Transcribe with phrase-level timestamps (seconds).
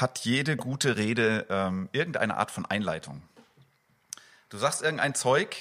[0.00, 3.22] hat jede gute Rede ähm, irgendeine Art von Einleitung.
[4.48, 5.56] Du sagst irgendein Zeug,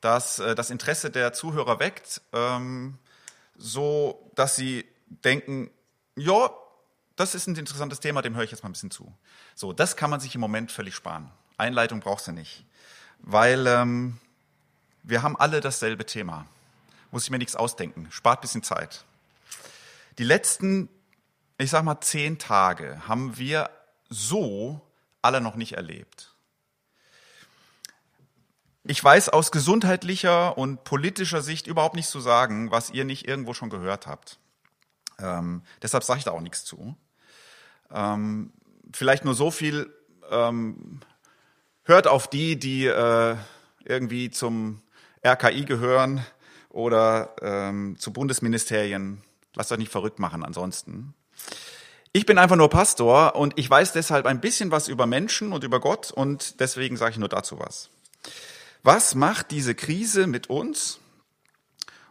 [0.00, 2.98] das äh, das Interesse der Zuhörer weckt, ähm,
[3.56, 5.70] so dass sie denken,
[6.16, 6.50] ja,
[7.16, 9.12] das ist ein interessantes Thema, dem höre ich jetzt mal ein bisschen zu.
[9.54, 11.30] So, das kann man sich im Moment völlig sparen.
[11.56, 12.64] Einleitung brauchst du nicht,
[13.18, 14.18] weil ähm,
[15.02, 16.46] wir haben alle dasselbe Thema.
[17.10, 19.04] Muss ich mir nichts ausdenken, spart bisschen Zeit.
[20.18, 20.88] Die letzten
[21.58, 23.70] ich sag mal, zehn Tage haben wir
[24.08, 24.80] so
[25.20, 26.34] alle noch nicht erlebt.
[28.84, 33.52] Ich weiß aus gesundheitlicher und politischer Sicht überhaupt nicht zu sagen, was ihr nicht irgendwo
[33.52, 34.38] schon gehört habt.
[35.18, 36.96] Ähm, deshalb sage ich da auch nichts zu.
[37.90, 38.52] Ähm,
[38.94, 39.92] vielleicht nur so viel,
[40.30, 41.00] ähm,
[41.82, 43.36] hört auf die, die äh,
[43.84, 44.80] irgendwie zum
[45.26, 46.24] RKI gehören
[46.68, 49.22] oder ähm, zu Bundesministerien.
[49.54, 51.14] Lasst euch nicht verrückt machen ansonsten.
[52.18, 55.62] Ich bin einfach nur Pastor und ich weiß deshalb ein bisschen was über Menschen und
[55.62, 57.90] über Gott und deswegen sage ich nur dazu was.
[58.82, 60.98] Was macht diese Krise mit uns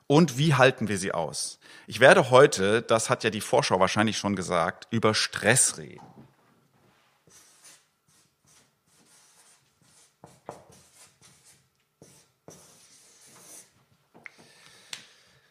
[0.07, 1.59] und wie halten wir sie aus?
[1.87, 5.99] Ich werde heute, das hat ja die Vorschau wahrscheinlich schon gesagt, über Stress reden.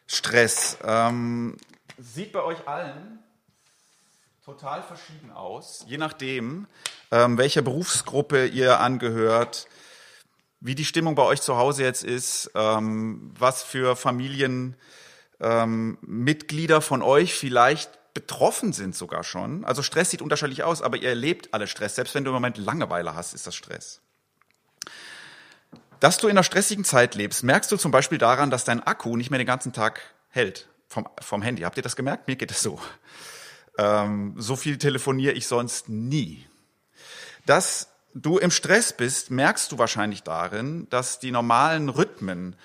[0.07, 1.57] Stress ähm,
[1.99, 3.19] sieht bei euch allen
[4.47, 6.65] total verschieden aus, je nachdem,
[7.11, 9.67] ähm, welcher Berufsgruppe ihr angehört,
[10.61, 17.01] wie die Stimmung bei euch zu Hause jetzt ist, ähm, was für Familienmitglieder ähm, von
[17.01, 19.65] euch vielleicht betroffen sind sogar schon.
[19.65, 21.95] Also Stress sieht unterschiedlich aus, aber ihr erlebt alle Stress.
[21.95, 23.99] Selbst wenn du im Moment Langeweile hast, ist das Stress.
[25.99, 29.17] Dass du in einer stressigen Zeit lebst, merkst du zum Beispiel daran, dass dein Akku
[29.17, 29.99] nicht mehr den ganzen Tag
[30.29, 31.63] hält vom, vom Handy.
[31.63, 32.29] Habt ihr das gemerkt?
[32.29, 32.79] Mir geht es so.
[33.77, 36.45] Ähm, so viel telefoniere ich sonst nie.
[37.45, 42.55] Dass du im Stress bist, merkst du wahrscheinlich darin, dass die normalen Rhythmen,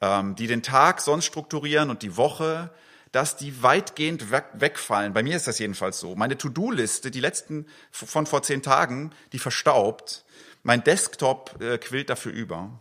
[0.00, 2.70] ähm, die den Tag sonst strukturieren und die Woche,
[3.12, 5.14] dass die weitgehend wegfallen.
[5.14, 6.16] Bei mir ist das jedenfalls so.
[6.16, 10.24] Meine To-Do-Liste, die letzten von vor zehn Tagen, die verstaubt.
[10.62, 12.78] Mein Desktop äh, quillt dafür über.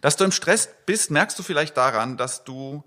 [0.00, 2.82] Dass du im Stress bist, merkst du vielleicht daran, dass du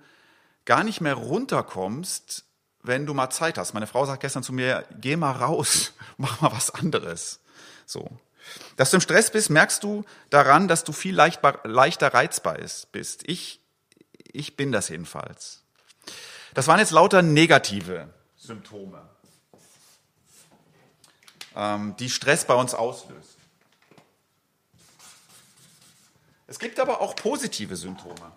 [0.66, 2.44] gar nicht mehr runterkommst
[2.83, 3.73] wenn du mal Zeit hast.
[3.73, 7.39] Meine Frau sagt gestern zu mir, geh mal raus, mach mal was anderes.
[7.85, 8.09] So.
[8.75, 12.57] Dass du im Stress bist, merkst du daran, dass du viel leichtbar, leichter reizbar
[12.91, 13.27] bist.
[13.27, 13.61] Ich,
[14.31, 15.63] ich bin das jedenfalls.
[16.53, 19.01] Das waren jetzt lauter negative Symptome,
[21.55, 23.37] ähm, die Stress bei uns auslöst.
[26.47, 28.31] Es gibt aber auch positive Symptome.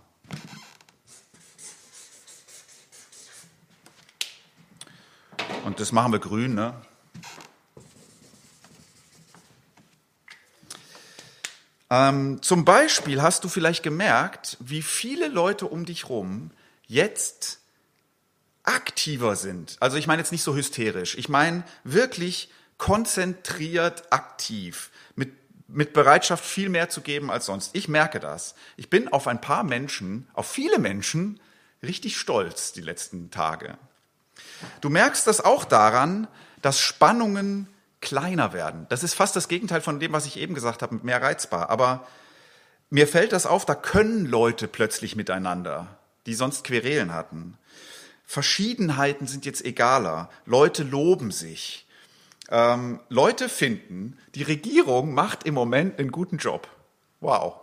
[5.65, 6.75] Und das machen wir grün, ne?
[11.91, 16.50] Ähm, zum Beispiel hast du vielleicht gemerkt, wie viele Leute um dich rum
[16.87, 17.60] jetzt
[18.65, 19.77] aktiver sind.
[19.81, 21.16] Also ich meine jetzt nicht so hysterisch.
[21.16, 24.91] Ich meine wirklich konzentriert aktiv.
[25.15, 25.32] Mit,
[25.69, 27.71] mit Bereitschaft viel mehr zu geben als sonst.
[27.75, 28.55] Ich merke das.
[28.76, 31.38] Ich bin auf ein paar Menschen, auf viele Menschen
[31.82, 33.78] richtig stolz die letzten Tage.
[34.81, 36.29] Du merkst das auch daran,
[36.63, 37.69] dass Spannungen
[38.01, 38.87] kleiner werden.
[38.89, 41.71] Das ist fast das Gegenteil von dem, was ich eben gesagt habe, mehr reizbar.
[41.71, 42.07] Aber
[42.91, 47.59] mir fällt das auf, da können Leute plötzlich miteinander, die sonst Querelen hatten.
[48.25, 50.31] Verschiedenheiten sind jetzt egaler.
[50.47, 51.87] Leute loben sich.
[52.51, 56.69] Ähm, Leute finden, die Regierung macht im Moment einen guten Job.
[57.21, 57.55] Wow.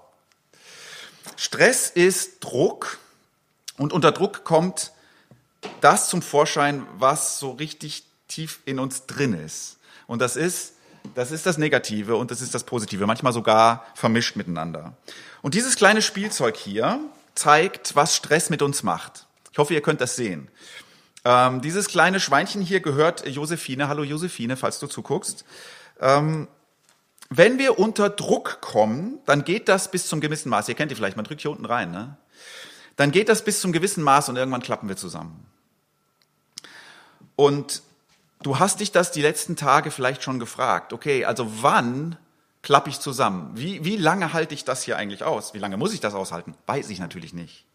[1.37, 2.99] Stress ist Druck
[3.77, 4.91] und unter Druck kommt
[5.81, 9.77] das zum Vorschein, was so richtig tief in uns drin ist.
[10.07, 10.73] Und das ist,
[11.15, 14.93] das ist das Negative und das ist das Positive, manchmal sogar vermischt miteinander.
[15.41, 16.99] Und dieses kleine Spielzeug hier
[17.35, 19.25] zeigt, was Stress mit uns macht.
[19.51, 20.49] Ich hoffe, ihr könnt das sehen.
[21.23, 23.87] Ähm, dieses kleine Schweinchen hier gehört Josephine.
[23.87, 25.45] Hallo Josephine, falls du zuguckst.
[25.99, 26.47] Ähm,
[27.29, 30.67] wenn wir unter Druck kommen, dann geht das bis zum gewissen Maß.
[30.67, 31.91] Ihr kennt die vielleicht, man drückt hier unten rein.
[31.91, 32.17] Ne?
[32.95, 35.45] Dann geht das bis zum gewissen Maß und irgendwann klappen wir zusammen.
[37.35, 37.81] Und
[38.43, 40.93] du hast dich das die letzten Tage vielleicht schon gefragt.
[40.93, 42.17] Okay, also wann
[42.61, 43.51] klappe ich zusammen.
[43.55, 45.53] Wie, wie lange halte ich das hier eigentlich aus?
[45.53, 46.53] Wie lange muss ich das aushalten?
[46.67, 47.65] Weiß ich natürlich nicht.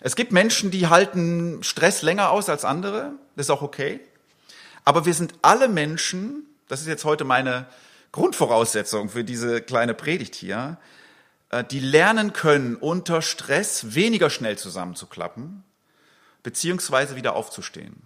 [0.00, 3.12] Es gibt Menschen, die halten Stress länger aus als andere.
[3.36, 4.00] Das ist auch okay.
[4.84, 7.66] Aber wir sind alle Menschen, das ist jetzt heute meine
[8.12, 10.78] Grundvoraussetzung für diese kleine Predigt hier,
[11.62, 15.62] die lernen können, unter Stress weniger schnell zusammenzuklappen,
[16.42, 18.02] beziehungsweise wieder aufzustehen.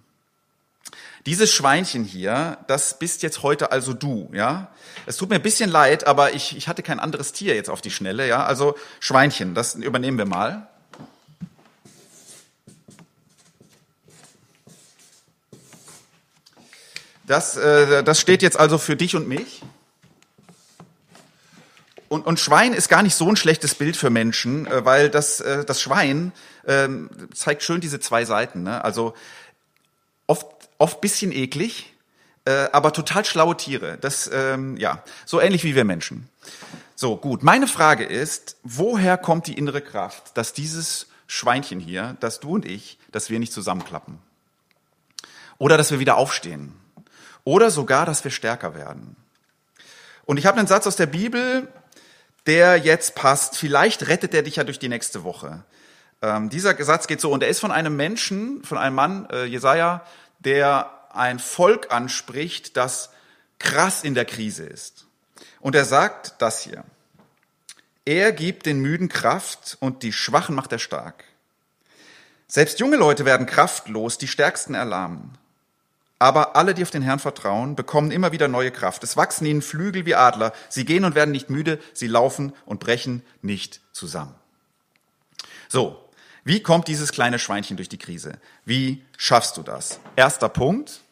[1.27, 4.73] Dieses Schweinchen hier, das bist jetzt heute also du, ja.
[5.07, 7.81] Es tut mir ein bisschen leid, aber ich, ich hatte kein anderes Tier jetzt auf
[7.81, 8.45] die Schnelle, ja.
[8.45, 10.69] Also Schweinchen, das übernehmen wir mal.
[17.27, 19.63] Das, äh, das steht jetzt also für dich und mich.
[22.09, 25.41] Und, und Schwein ist gar nicht so ein schlechtes Bild für Menschen, äh, weil das,
[25.41, 26.33] äh, das Schwein
[26.65, 26.89] äh,
[27.35, 28.63] zeigt schön diese zwei Seiten.
[28.63, 28.83] Ne?
[28.83, 29.15] Also
[30.27, 30.47] oft,
[30.79, 31.93] oft bisschen eklig,
[32.47, 33.99] äh, aber total schlaue Tiere.
[34.01, 36.29] Das, ähm, ja, so ähnlich wie wir Menschen.
[36.95, 37.43] So, gut.
[37.43, 42.65] Meine Frage ist, woher kommt die innere Kraft, dass dieses Schweinchen hier, dass du und
[42.65, 44.19] ich, dass wir nicht zusammenklappen?
[45.59, 46.73] Oder dass wir wieder aufstehen?
[47.45, 49.17] Oder sogar, dass wir stärker werden.
[50.25, 51.69] Und ich habe einen Satz aus der Bibel,
[52.49, 53.57] der jetzt passt.
[53.57, 55.65] Vielleicht rettet er dich ja durch die nächste Woche.
[56.23, 59.45] Ähm, dieser Satz geht so, und er ist von einem Menschen, von einem Mann, äh,
[59.45, 60.05] Jesaja,
[60.41, 63.11] der ein Volk anspricht, das
[63.59, 65.07] krass in der Krise ist.
[65.61, 66.85] Und er sagt das hier.
[68.05, 71.25] Er gibt den Müden Kraft und die Schwachen macht er stark.
[72.47, 75.37] Selbst junge Leute werden kraftlos, die Stärksten erlahmen.
[76.19, 79.05] Aber alle, die auf den Herrn vertrauen, bekommen immer wieder neue Kraft.
[79.05, 80.53] Es wachsen ihnen Flügel wie Adler.
[80.69, 81.79] Sie gehen und werden nicht müde.
[81.95, 84.35] Sie laufen und brechen nicht zusammen.
[85.69, 86.05] So.
[86.45, 88.39] Wie kommt dieses kleine Schweinchen durch die Krise?
[88.65, 90.01] Wie schaffst du das?
[90.17, 91.03] Erster Punkt.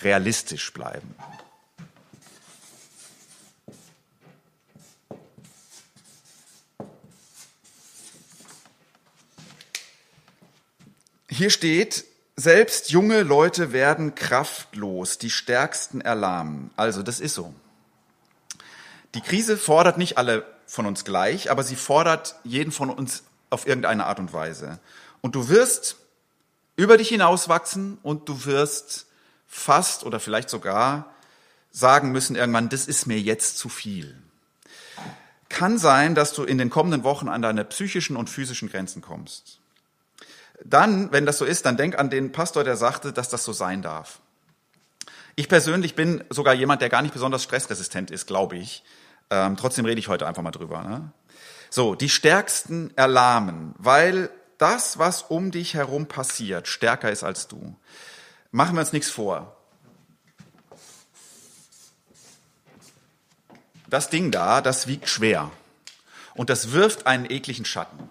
[0.00, 1.14] Realistisch bleiben.
[11.32, 12.04] Hier steht,
[12.36, 16.70] selbst junge Leute werden kraftlos, die Stärksten erlahmen.
[16.76, 17.54] Also das ist so.
[19.14, 23.66] Die Krise fordert nicht alle von uns gleich, aber sie fordert jeden von uns auf
[23.66, 24.78] irgendeine Art und Weise.
[25.22, 25.96] Und du wirst
[26.76, 29.06] über dich hinauswachsen und du wirst
[29.48, 31.14] fast oder vielleicht sogar
[31.70, 34.22] sagen müssen irgendwann, das ist mir jetzt zu viel.
[35.48, 39.61] Kann sein, dass du in den kommenden Wochen an deine psychischen und physischen Grenzen kommst
[40.64, 43.52] dann, wenn das so ist, dann denk an den Pastor, der sagte, dass das so
[43.52, 44.20] sein darf.
[45.34, 48.84] Ich persönlich bin sogar jemand, der gar nicht besonders stressresistent ist, glaube ich.
[49.30, 50.82] Ähm, trotzdem rede ich heute einfach mal drüber.
[50.82, 51.10] Ne?
[51.70, 57.74] So, die Stärksten erlahmen, weil das, was um dich herum passiert, stärker ist als du.
[58.50, 59.56] Machen wir uns nichts vor.
[63.88, 65.50] Das Ding da, das wiegt schwer.
[66.34, 68.08] Und das wirft einen ekligen Schatten.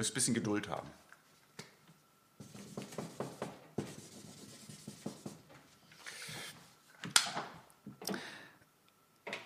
[0.00, 0.88] Müsst ein bisschen Geduld haben.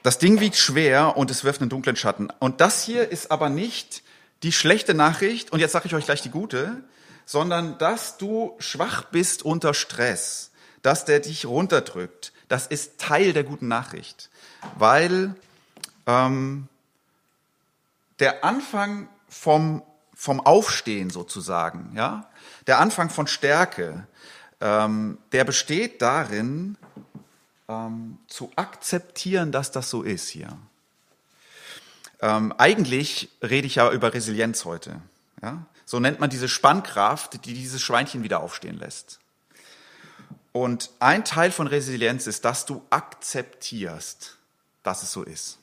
[0.04, 2.30] Das Ding wiegt schwer und es wirft einen dunklen Schatten.
[2.38, 4.04] Und das hier ist aber nicht
[4.44, 6.84] die schlechte Nachricht, und jetzt sage ich euch gleich die gute,
[7.26, 10.52] sondern dass du schwach bist unter Stress,
[10.82, 12.32] dass der dich runterdrückt.
[12.46, 14.30] Das ist Teil der guten Nachricht,
[14.78, 15.34] weil
[16.06, 16.68] ähm,
[18.20, 19.82] der Anfang vom
[20.14, 22.30] vom Aufstehen sozusagen, ja,
[22.66, 24.06] der Anfang von Stärke,
[24.60, 26.76] ähm, der besteht darin,
[27.68, 30.56] ähm, zu akzeptieren, dass das so ist hier.
[32.20, 35.00] Ähm, eigentlich rede ich ja über Resilienz heute.
[35.42, 35.66] Ja?
[35.84, 39.20] So nennt man diese Spannkraft, die dieses Schweinchen wieder aufstehen lässt.
[40.52, 44.36] Und ein Teil von Resilienz ist, dass du akzeptierst,
[44.82, 45.58] dass es so ist.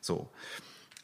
[0.00, 0.30] So.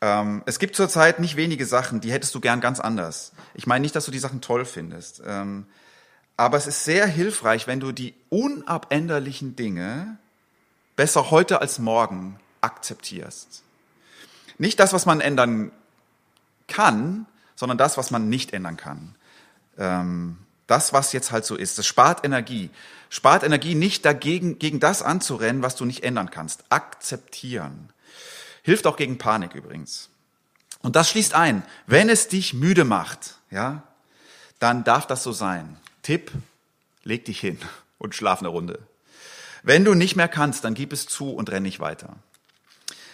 [0.05, 3.33] Ähm, es gibt zurzeit nicht wenige Sachen, die hättest du gern ganz anders.
[3.55, 5.23] Ich meine nicht, dass du die Sachen toll findest.
[5.25, 5.65] Ähm,
[6.37, 10.19] aber es ist sehr hilfreich, wenn du die unabänderlichen Dinge
[10.95, 13.63] besser heute als morgen akzeptierst.
[14.59, 15.73] Nicht das, was man ändern
[16.69, 17.25] kann,
[17.57, 19.15] sondern das, was man nicht ändern kann.
[19.79, 21.79] Ähm, das, was jetzt halt so ist.
[21.79, 22.69] Das spart Energie.
[23.09, 26.65] Spart Energie nicht dagegen, gegen das anzurennen, was du nicht ändern kannst.
[26.69, 27.89] Akzeptieren.
[28.65, 30.09] Hilft auch gegen Panik übrigens.
[30.81, 33.83] Und das schließt ein, wenn es dich müde macht, ja,
[34.59, 35.77] dann darf das so sein.
[36.03, 36.33] Tipp,
[37.05, 37.59] leg dich hin
[37.99, 38.81] und schlaf eine Runde.
[39.63, 42.17] Wenn du nicht mehr kannst, dann gib es zu und renn nicht weiter.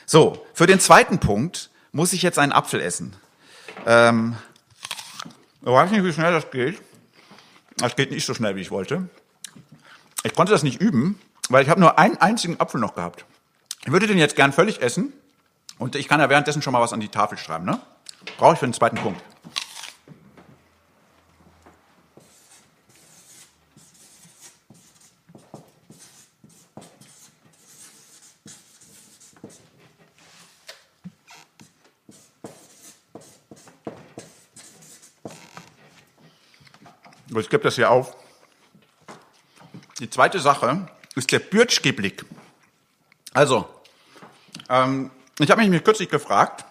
[0.07, 3.15] So, für den zweiten Punkt muss ich jetzt einen Apfel essen.
[3.87, 4.37] Ähm,
[5.63, 6.81] ich weiß nicht, wie schnell das geht.
[7.77, 9.09] Das geht nicht so schnell, wie ich wollte.
[10.23, 13.25] Ich konnte das nicht üben, weil ich habe nur einen einzigen Apfel noch gehabt.
[13.85, 15.13] Ich würde den jetzt gern völlig essen
[15.81, 17.65] und ich kann ja währenddessen schon mal was an die Tafel schreiben.
[17.65, 17.81] Ne?
[18.37, 19.21] Brauche ich für den zweiten Punkt.
[37.39, 38.15] Ich gebe das hier auf.
[39.99, 42.25] Die zweite Sache ist der Bürtschgeblick.
[43.33, 43.67] Also,
[44.69, 45.11] ähm,
[45.45, 46.65] ich habe mich kürzlich gefragt,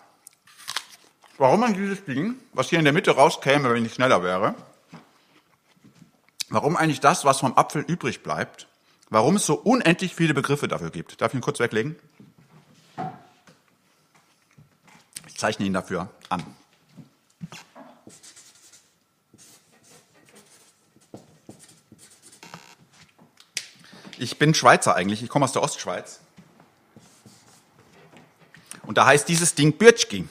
[1.37, 4.53] warum man dieses Ding, was hier in der Mitte rauskäme, wenn ich schneller wäre,
[6.49, 8.67] warum eigentlich das, was vom Apfel übrig bleibt,
[9.09, 11.19] warum es so unendlich viele Begriffe dafür gibt.
[11.21, 11.95] Darf ich ihn kurz weglegen?
[15.27, 16.43] Ich zeichne ihn dafür an.
[24.17, 26.19] Ich bin Schweizer eigentlich, ich komme aus der Ostschweiz.
[28.89, 30.27] Und da heißt dieses Ding Bürtschki.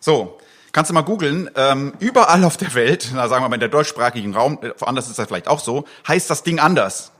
[0.00, 0.38] So,
[0.70, 1.48] kannst du mal googeln.
[1.54, 5.08] Ähm, überall auf der Welt, na sagen wir mal in der deutschsprachigen Raum, äh, woanders
[5.08, 7.10] ist das vielleicht auch so, heißt das Ding anders.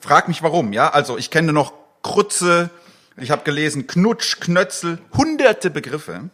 [0.00, 0.88] Frag mich warum, ja?
[0.88, 2.70] Also ich kenne noch Krutze,
[3.16, 6.30] ich habe gelesen Knutsch, Knötzel, hunderte Begriffe.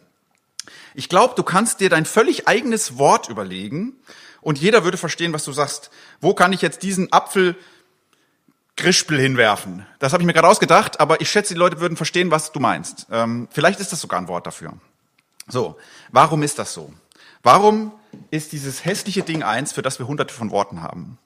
[0.95, 3.97] Ich glaube, du kannst dir dein völlig eigenes Wort überlegen
[4.41, 5.91] und jeder würde verstehen, was du sagst.
[6.21, 7.55] Wo kann ich jetzt diesen Apfel
[8.79, 9.85] Grispel hinwerfen.
[9.99, 12.59] Das habe ich mir gerade ausgedacht, aber ich schätze, die Leute würden verstehen, was du
[12.59, 13.07] meinst.
[13.11, 14.73] Ähm, vielleicht ist das sogar ein Wort dafür.
[15.47, 15.77] So,
[16.11, 16.93] warum ist das so?
[17.43, 17.91] Warum
[18.31, 21.17] ist dieses hässliche Ding eins, für das wir hunderte von Worten haben?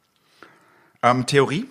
[1.02, 1.70] Ähm, Theorie?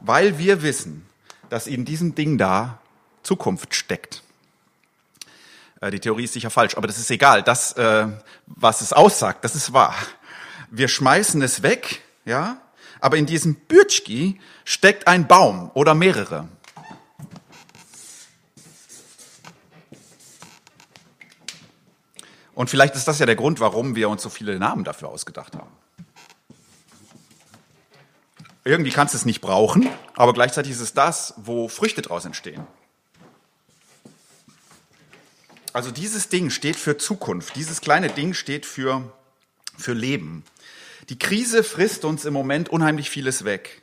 [0.00, 1.06] Weil wir wissen,
[1.50, 2.78] dass in diesem Ding da
[3.22, 4.22] Zukunft steckt.
[5.80, 7.42] Äh, die Theorie ist sicher falsch, aber das ist egal.
[7.42, 8.06] Das, äh,
[8.46, 9.94] was es aussagt, das ist wahr.
[10.70, 12.56] Wir schmeißen es weg, ja,
[13.02, 16.48] aber in diesem Bürtschki steckt ein Baum oder mehrere.
[22.54, 25.56] Und vielleicht ist das ja der Grund, warum wir uns so viele Namen dafür ausgedacht
[25.56, 25.72] haben.
[28.64, 32.64] Irgendwie kannst du es nicht brauchen, aber gleichzeitig ist es das, wo Früchte draus entstehen.
[35.72, 37.56] Also dieses Ding steht für Zukunft.
[37.56, 39.12] Dieses kleine Ding steht für,
[39.76, 40.44] für Leben.
[41.08, 43.82] Die Krise frisst uns im Moment unheimlich vieles weg.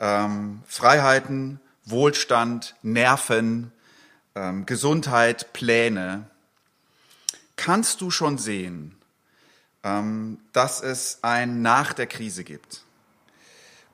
[0.00, 3.72] Ähm, Freiheiten, Wohlstand, Nerven,
[4.34, 6.26] ähm, Gesundheit, Pläne.
[7.56, 8.96] Kannst du schon sehen,
[9.84, 12.82] ähm, dass es ein Nach der Krise gibt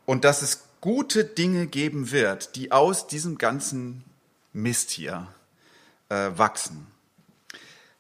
[0.06, 4.04] und dass es gute Dinge geben wird, die aus diesem ganzen
[4.52, 5.26] Mist hier
[6.08, 6.86] äh, wachsen?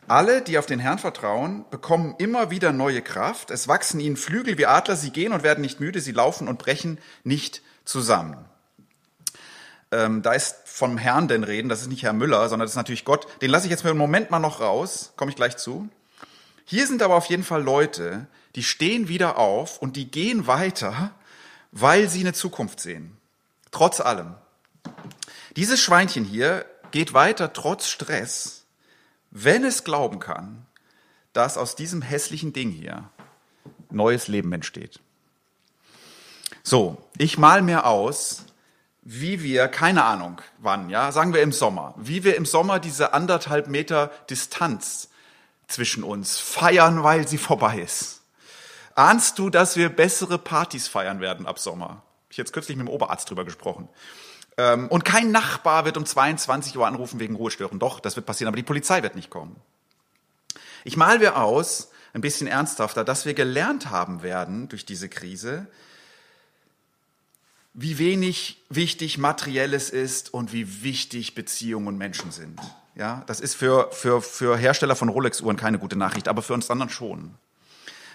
[0.08, 3.50] Alle, die auf den Herrn vertrauen, bekommen immer wieder neue Kraft.
[3.50, 4.94] Es wachsen ihnen Flügel wie Adler.
[4.94, 6.00] Sie gehen und werden nicht müde.
[6.00, 8.44] Sie laufen und brechen nicht zusammen.
[9.90, 11.68] Ähm, da ist vom Herrn denn reden.
[11.68, 13.26] Das ist nicht Herr Müller, sondern das ist natürlich Gott.
[13.42, 15.12] Den lasse ich jetzt für einen Moment mal noch raus.
[15.16, 15.88] Komme ich gleich zu.
[16.64, 21.12] Hier sind aber auf jeden Fall Leute, die stehen wieder auf und die gehen weiter,
[21.72, 23.16] weil sie eine Zukunft sehen.
[23.72, 24.34] Trotz allem.
[25.56, 28.65] Dieses Schweinchen hier geht weiter trotz Stress
[29.44, 30.64] wenn es glauben kann,
[31.34, 33.10] dass aus diesem hässlichen Ding hier
[33.90, 35.00] neues Leben entsteht.
[36.62, 38.46] So, ich mal mir aus,
[39.02, 43.12] wie wir, keine Ahnung wann, ja, sagen wir im Sommer, wie wir im Sommer diese
[43.12, 45.10] anderthalb Meter Distanz
[45.68, 48.22] zwischen uns feiern, weil sie vorbei ist.
[48.94, 52.02] Ahnst du, dass wir bessere Partys feiern werden ab Sommer?
[52.30, 53.88] Ich jetzt kürzlich mit dem Oberarzt drüber gesprochen.
[54.56, 57.78] Ähm, und kein Nachbar wird um 22 Uhr anrufen wegen Ruhestören.
[57.78, 59.56] Doch, das wird passieren, aber die Polizei wird nicht kommen.
[60.84, 65.66] Ich mal wir aus, ein bisschen ernsthafter, dass wir gelernt haben werden durch diese Krise,
[67.74, 72.58] wie wenig wichtig Materielles ist und wie wichtig Beziehungen und Menschen sind.
[72.94, 76.70] Ja, das ist für, für, für Hersteller von Rolex-Uhren keine gute Nachricht, aber für uns
[76.70, 77.34] anderen schon.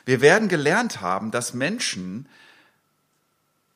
[0.06, 2.28] Wir werden gelernt haben, dass Menschen,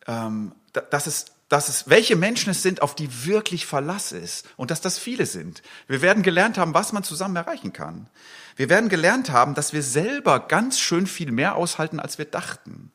[0.08, 0.54] ähm,
[0.90, 4.82] dass es dass es, welche Menschen es sind, auf die wirklich Verlass ist und dass
[4.82, 5.62] das viele sind.
[5.88, 8.10] Wir werden gelernt haben, was man zusammen erreichen kann.
[8.58, 12.92] Wir werden gelernt haben, dass wir selber ganz schön viel mehr aushalten, als wir dachten.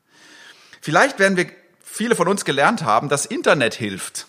[0.82, 1.46] Vielleicht werden wir
[1.82, 4.26] viele von uns gelernt haben, dass Internet hilft.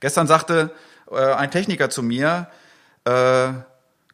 [0.00, 0.70] Gestern sagte
[1.10, 2.50] äh, ein Techniker zu mir,
[3.04, 3.52] äh,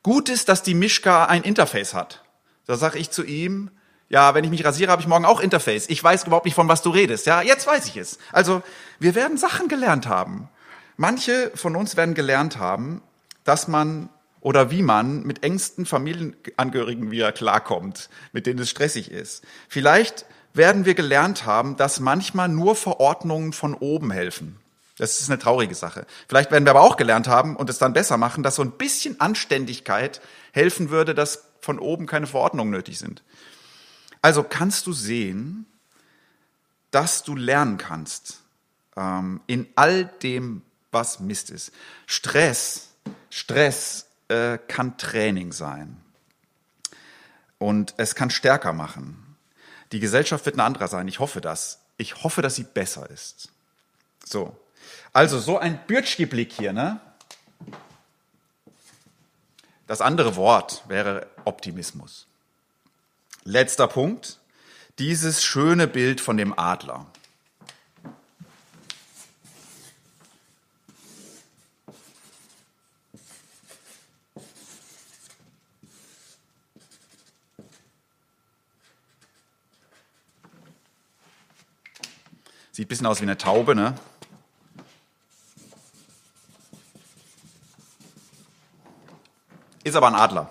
[0.05, 2.23] gut ist, dass die Mischka ein Interface hat.
[2.67, 3.73] Da sage ich zu ihm,
[4.09, 5.89] ja, wenn ich mich rasiere, habe ich morgen auch Interface.
[5.89, 7.27] Ich weiß überhaupt nicht, von was du redest.
[7.27, 8.19] Ja, jetzt weiß ich es.
[8.33, 8.63] Also,
[8.99, 10.49] wir werden Sachen gelernt haben.
[10.97, 13.03] Manche von uns werden gelernt haben,
[13.45, 14.09] dass man
[14.41, 19.43] oder wie man mit engsten Familienangehörigen wieder klarkommt, mit denen es stressig ist.
[19.69, 24.61] Vielleicht werden wir gelernt haben, dass manchmal nur Verordnungen von oben helfen.
[24.99, 26.07] Das ist eine traurige Sache.
[26.29, 28.73] Vielleicht werden wir aber auch gelernt haben und es dann besser machen, dass so ein
[28.73, 30.21] bisschen Anständigkeit
[30.53, 33.23] helfen würde, dass von oben keine Verordnungen nötig sind.
[34.25, 35.67] Also kannst du sehen,
[36.91, 38.41] dass du lernen kannst
[38.97, 41.73] ähm, in all dem, was Mist ist.
[42.07, 42.89] Stress,
[43.29, 46.01] Stress äh, kann Training sein
[47.59, 49.37] und es kann stärker machen.
[49.93, 51.07] Die Gesellschaft wird eine andere sein.
[51.07, 51.81] Ich hoffe das.
[51.99, 53.51] Ich hoffe, dass sie besser ist.
[54.25, 54.57] So.
[55.13, 56.99] Also so ein Bürtschki-Blick hier, ne?
[59.87, 62.27] Das andere Wort wäre Optimismus.
[63.45, 64.41] Letzter Punkt.
[64.99, 67.07] Dieses schöne Bild von dem Adler.
[82.73, 83.95] Sieht ein bisschen aus wie eine Taube, ne?
[89.85, 90.51] Ist aber ein Adler.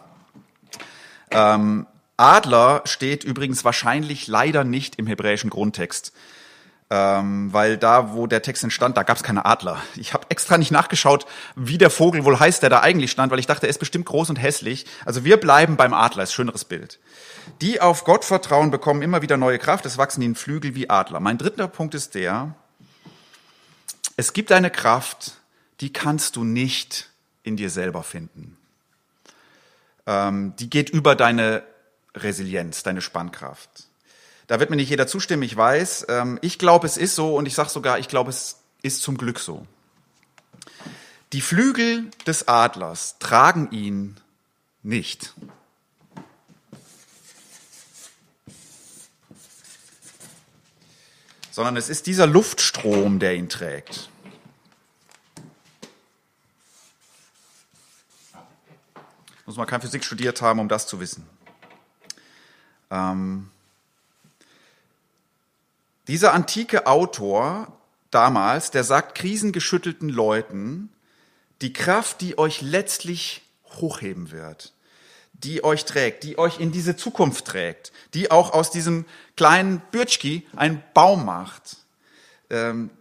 [1.31, 6.13] Ähm, Adler steht übrigens wahrscheinlich leider nicht im hebräischen Grundtext.
[6.89, 9.81] Ähm, weil da, wo der Text entstand, da gab es keine Adler.
[9.95, 13.39] Ich habe extra nicht nachgeschaut, wie der Vogel wohl heißt, der da eigentlich stand, weil
[13.39, 14.85] ich dachte, er ist bestimmt groß und hässlich.
[15.05, 16.99] Also wir bleiben beim Adler, ist schöneres Bild.
[17.61, 21.19] Die auf Gott vertrauen, bekommen immer wieder neue Kraft, es wachsen ihnen Flügel wie Adler.
[21.19, 22.53] Mein dritter Punkt ist der,
[24.15, 25.37] es gibt eine Kraft,
[25.79, 27.09] die kannst du nicht
[27.43, 28.57] in dir selber finden
[30.05, 31.63] ähm, die geht über deine
[32.15, 33.87] Resilienz, deine Spannkraft.
[34.47, 36.07] Da wird mir nicht jeder zustimmen, ich weiß.
[36.09, 39.17] Ähm, ich glaube, es ist so und ich sage sogar, ich glaube, es ist zum
[39.17, 39.65] Glück so.
[41.31, 44.17] Die Flügel des Adlers tragen ihn
[44.83, 45.33] nicht.
[51.49, 54.09] Sondern es ist dieser Luftstrom, der ihn trägt.
[59.45, 61.27] Muss man kein Physik studiert haben, um das zu wissen.
[62.93, 63.49] Ähm,
[66.07, 67.67] dieser antike Autor
[68.11, 70.89] damals, der sagt krisengeschüttelten Leuten,
[71.61, 73.41] die Kraft, die euch letztlich
[73.77, 74.73] hochheben wird,
[75.33, 80.47] die euch trägt, die euch in diese Zukunft trägt, die auch aus diesem kleinen Bürtschki
[80.55, 81.77] einen Baum macht.
[82.51, 82.91] Ähm,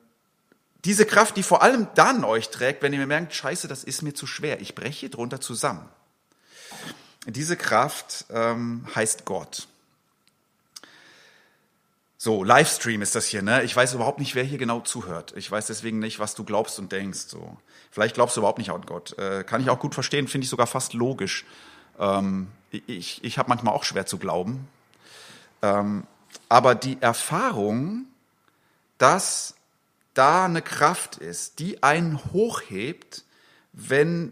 [0.86, 4.14] diese Kraft, die vor allem dann euch trägt, wenn ihr merkt, scheiße, das ist mir
[4.14, 5.86] zu schwer, ich breche drunter zusammen.
[7.26, 9.68] Diese Kraft ähm, heißt Gott.
[12.24, 13.64] So, Livestream ist das hier, ne?
[13.64, 15.34] Ich weiß überhaupt nicht, wer hier genau zuhört.
[15.36, 17.26] Ich weiß deswegen nicht, was du glaubst und denkst.
[17.26, 17.56] So,
[17.90, 19.18] vielleicht glaubst du überhaupt nicht an Gott.
[19.18, 21.44] Äh, kann ich auch gut verstehen, finde ich sogar fast logisch.
[21.98, 24.68] Ähm, ich ich habe manchmal auch schwer zu glauben.
[25.62, 26.06] Ähm,
[26.48, 28.04] aber die Erfahrung,
[28.98, 29.56] dass
[30.14, 33.24] da eine Kraft ist, die einen hochhebt,
[33.72, 34.30] wenn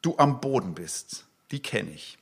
[0.00, 2.16] du am Boden bist, die kenne ich.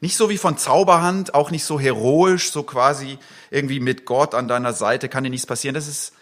[0.00, 3.18] Nicht so wie von Zauberhand, auch nicht so heroisch, so quasi
[3.50, 5.74] irgendwie mit Gott an deiner Seite kann dir nichts passieren.
[5.74, 6.14] Das ist,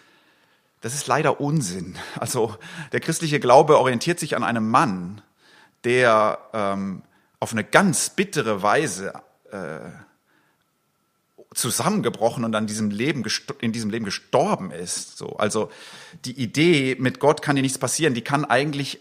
[0.81, 1.97] das ist leider Unsinn.
[2.19, 2.55] Also
[2.91, 5.21] der christliche Glaube orientiert sich an einem Mann,
[5.85, 7.03] der ähm,
[7.39, 9.13] auf eine ganz bittere Weise
[9.51, 9.79] äh,
[11.53, 13.23] zusammengebrochen und an diesem Leben
[13.61, 15.17] in diesem Leben gestorben ist.
[15.17, 15.71] So, also
[16.25, 18.99] die Idee, mit Gott kann dir nichts passieren, die kann eigentlich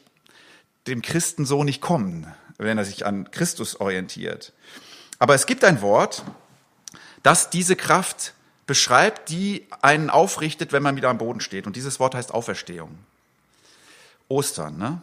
[0.86, 4.52] dem Christen so nicht kommen wenn er sich an Christus orientiert.
[5.18, 6.24] Aber es gibt ein Wort,
[7.22, 8.34] das diese Kraft
[8.66, 11.66] beschreibt, die einen aufrichtet, wenn man wieder am Boden steht.
[11.66, 12.98] Und dieses Wort heißt Auferstehung.
[14.28, 15.02] Ostern, ne?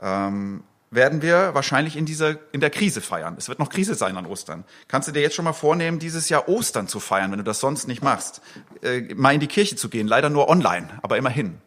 [0.00, 3.34] Ähm, werden wir wahrscheinlich in dieser, in der Krise feiern.
[3.36, 4.64] Es wird noch Krise sein an Ostern.
[4.86, 7.60] Kannst du dir jetzt schon mal vornehmen, dieses Jahr Ostern zu feiern, wenn du das
[7.60, 8.40] sonst nicht machst?
[8.82, 11.58] Äh, mal in die Kirche zu gehen, leider nur online, aber immerhin.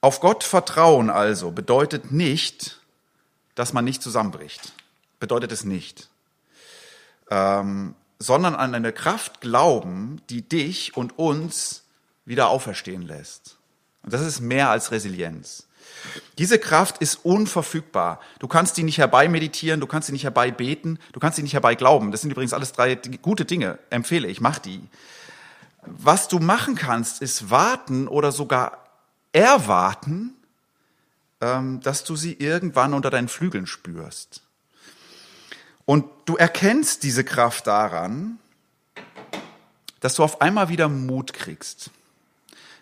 [0.00, 2.81] Auf Gott vertrauen also bedeutet nicht,
[3.54, 4.72] dass man nicht zusammenbricht.
[5.20, 6.08] Bedeutet es nicht.
[7.30, 11.84] Ähm, sondern an eine Kraft glauben, die dich und uns
[12.24, 13.56] wieder auferstehen lässt.
[14.02, 15.66] Und das ist mehr als Resilienz.
[16.38, 18.20] Diese Kraft ist unverfügbar.
[18.38, 22.10] Du kannst die nicht herbeimeditieren, du kannst sie nicht herbeibeten, du kannst sie nicht herbeiglauben.
[22.10, 23.78] Das sind übrigens alles drei gute Dinge.
[23.90, 24.82] Empfehle ich, mach die.
[25.84, 28.78] Was du machen kannst, ist warten oder sogar
[29.32, 30.34] erwarten,
[31.42, 34.42] dass du sie irgendwann unter deinen Flügeln spürst.
[35.84, 38.38] Und du erkennst diese Kraft daran,
[39.98, 41.90] dass du auf einmal wieder Mut kriegst.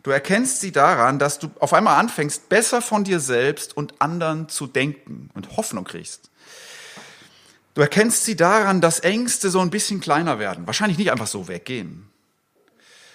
[0.03, 4.51] Du erkennst sie daran, dass du auf einmal anfängst, besser von dir selbst und anderen
[4.51, 6.31] zu denken und Hoffnung kriegst.
[7.75, 11.49] Du erkennst sie daran, dass Ängste so ein bisschen kleiner werden, wahrscheinlich nicht einfach so
[11.49, 12.11] weggehen.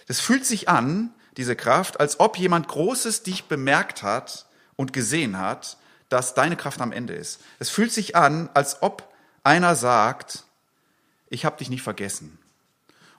[0.07, 4.45] Das fühlt sich an, diese Kraft, als ob jemand Großes dich bemerkt hat
[4.75, 5.77] und gesehen hat,
[6.09, 7.41] dass deine Kraft am Ende ist.
[7.59, 10.43] Es fühlt sich an, als ob einer sagt,
[11.29, 12.37] ich habe dich nicht vergessen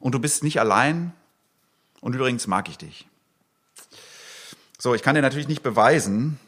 [0.00, 1.12] und du bist nicht allein
[2.00, 3.06] und übrigens mag ich dich.
[4.78, 6.38] So, ich kann dir natürlich nicht beweisen,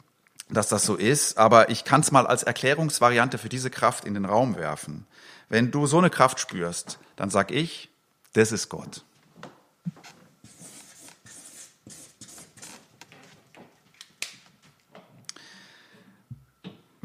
[0.51, 4.15] dass das so ist, aber ich kann es mal als Erklärungsvariante für diese Kraft in
[4.15, 5.07] den Raum werfen.
[5.49, 7.91] Wenn du so eine Kraft spürst, dann sag ich,
[8.35, 9.05] das ist Gott.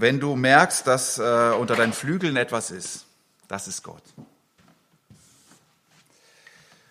[0.03, 3.05] Wenn du merkst, dass äh, unter deinen Flügeln etwas ist,
[3.47, 4.03] das ist Gott.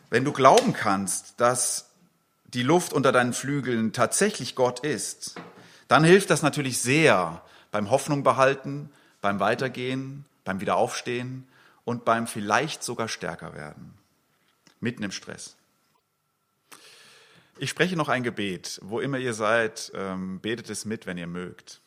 [0.09, 1.91] Wenn du glauben kannst, dass
[2.45, 5.35] die Luft unter deinen Flügeln tatsächlich Gott ist,
[5.89, 8.89] dann hilft das natürlich sehr beim Hoffnung behalten,
[9.21, 11.47] beim Weitergehen, beim Wiederaufstehen
[11.85, 13.93] und beim vielleicht sogar stärker werden.
[14.81, 15.55] Mitten im Stress.
[17.59, 18.81] Ich spreche noch ein Gebet.
[18.83, 21.83] Wo immer ihr seid, ähm, betet es mit, wenn ihr mögt.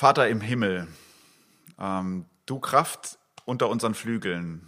[0.00, 0.88] Vater im Himmel,
[1.78, 4.66] ähm, du Kraft unter unseren Flügeln,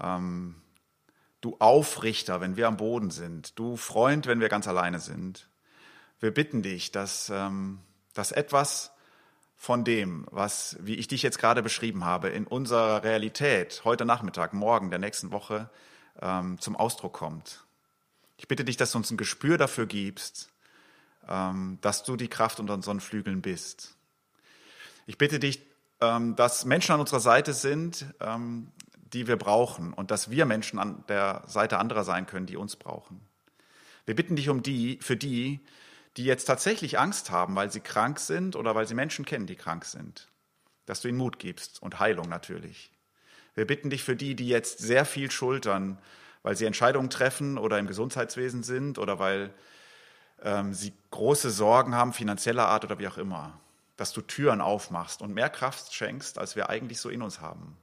[0.00, 0.62] ähm,
[1.40, 5.48] du Aufrichter, wenn wir am Boden sind, du Freund, wenn wir ganz alleine sind.
[6.20, 7.80] Wir bitten dich, dass, ähm,
[8.14, 8.92] dass etwas
[9.56, 14.52] von dem, was, wie ich dich jetzt gerade beschrieben habe, in unserer Realität heute Nachmittag,
[14.52, 15.68] morgen, der nächsten Woche
[16.20, 17.64] ähm, zum Ausdruck kommt.
[18.36, 20.48] Ich bitte dich, dass du uns ein Gespür dafür gibst,
[21.28, 23.96] ähm, dass du die Kraft unter unseren Flügeln bist.
[25.12, 25.60] Ich bitte dich,
[26.00, 28.72] ähm, dass Menschen an unserer Seite sind, ähm,
[29.12, 32.76] die wir brauchen und dass wir Menschen an der Seite anderer sein können, die uns
[32.76, 33.20] brauchen.
[34.06, 35.60] Wir bitten dich um die, für die,
[36.16, 39.54] die jetzt tatsächlich Angst haben, weil sie krank sind oder weil sie Menschen kennen, die
[39.54, 40.28] krank sind,
[40.86, 42.90] dass du ihnen Mut gibst und Heilung natürlich.
[43.54, 45.98] Wir bitten dich für die, die jetzt sehr viel schultern,
[46.42, 49.52] weil sie Entscheidungen treffen oder im Gesundheitswesen sind oder weil
[50.42, 53.60] ähm, sie große Sorgen haben, finanzieller Art oder wie auch immer,
[53.96, 57.76] dass du Türen aufmachst und mehr Kraft schenkst, als wir eigentlich so in uns haben.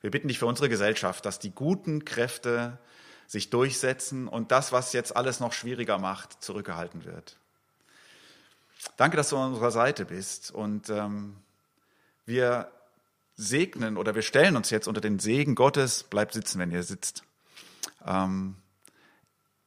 [0.00, 2.78] Wir bitten dich für unsere Gesellschaft, dass die guten Kräfte
[3.26, 7.38] sich durchsetzen und das, was jetzt alles noch schwieriger macht, zurückgehalten wird.
[8.96, 11.36] Danke, dass du an unserer Seite bist und ähm,
[12.26, 12.70] wir
[13.34, 16.04] segnen oder wir stellen uns jetzt unter den Segen Gottes.
[16.04, 17.24] Bleibt sitzen, wenn ihr sitzt.
[18.06, 18.56] Ähm,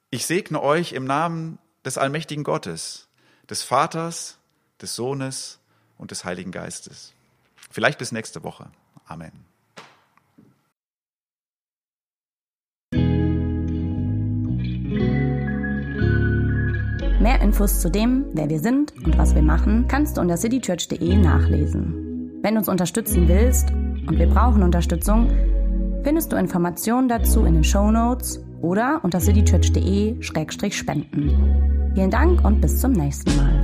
[0.09, 3.07] ich segne euch im Namen des allmächtigen Gottes,
[3.49, 4.36] des Vaters,
[4.81, 5.59] des Sohnes
[5.97, 7.13] und des Heiligen Geistes.
[7.69, 8.69] Vielleicht bis nächste Woche.
[9.05, 9.31] Amen.
[17.19, 21.17] Mehr Infos zu dem, wer wir sind und was wir machen, kannst du unter citychurch.de
[21.17, 22.39] nachlesen.
[22.41, 23.71] Wenn du uns unterstützen willst,
[24.07, 25.29] und wir brauchen Unterstützung,
[26.03, 31.91] findest du Informationen dazu in den Show Notes oder unter citychurch.de-spenden.
[31.93, 33.56] Vielen Dank und bis zum nächsten Mal.